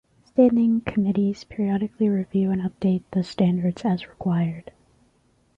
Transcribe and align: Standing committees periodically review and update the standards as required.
Standing 0.25 0.81
committees 0.81 1.43
periodically 1.43 2.09
review 2.09 2.49
and 2.49 2.59
update 2.63 3.03
the 3.11 3.23
standards 3.23 3.85
as 3.85 4.07
required. 4.07 4.71